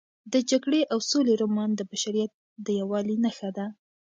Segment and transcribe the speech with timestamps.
[0.33, 2.31] د جګړې او سولې رومان د بشریت
[2.65, 3.65] د یووالي نښه ده.